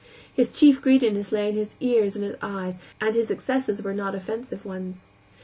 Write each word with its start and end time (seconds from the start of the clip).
His 0.33 0.49
chief 0.51 0.81
greediness 0.81 1.31
lay 1.31 1.49
in 1.49 1.55
his 1.55 1.75
ears 1.79 2.15
and 2.15 2.35
eyes, 2.41 2.79
and 2.99 3.13
his 3.13 3.29
excesses 3.29 3.83
were 3.83 3.93
not 3.93 4.15
offensive 4.15 4.65
ones. 4.65 5.05